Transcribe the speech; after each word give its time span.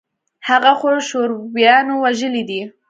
هغه 0.47 0.71
خو 0.79 0.89
شورويانو 1.09 1.93
وژلى 2.03 2.43
دى. 2.49 2.61